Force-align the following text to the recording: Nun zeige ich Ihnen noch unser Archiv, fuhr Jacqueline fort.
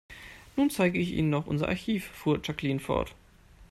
Nun 0.55 0.71
zeige 0.71 0.97
ich 0.97 1.11
Ihnen 1.11 1.29
noch 1.29 1.45
unser 1.45 1.67
Archiv, 1.67 2.07
fuhr 2.07 2.39
Jacqueline 2.43 2.79
fort. 2.79 3.13